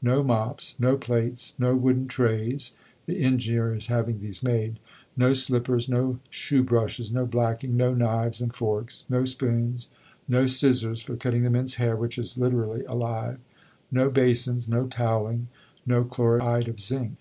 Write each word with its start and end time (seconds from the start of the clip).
No 0.00 0.22
mops, 0.22 0.74
no 0.80 0.96
plates, 0.96 1.54
no 1.58 1.76
wooden 1.76 2.08
trays 2.08 2.74
(the 3.04 3.22
engineer 3.22 3.74
is 3.74 3.88
having 3.88 4.20
these 4.22 4.42
made), 4.42 4.78
no 5.18 5.34
slippers, 5.34 5.86
no 5.86 6.18
shoe 6.30 6.62
brushes, 6.62 7.12
no 7.12 7.26
blacking, 7.26 7.76
no 7.76 7.92
knives 7.92 8.40
and 8.40 8.54
forks, 8.54 9.04
no 9.10 9.26
spoons, 9.26 9.90
no 10.26 10.46
scissors 10.46 11.02
(for 11.02 11.14
cutting 11.14 11.42
the 11.42 11.50
men's 11.50 11.74
hair, 11.74 11.94
which 11.94 12.16
is 12.16 12.38
literally 12.38 12.86
alive), 12.86 13.38
no 13.90 14.08
basins, 14.08 14.66
no 14.66 14.86
towelling, 14.86 15.48
no 15.84 16.04
chloride 16.04 16.68
of 16.68 16.80
zinc." 16.80 17.18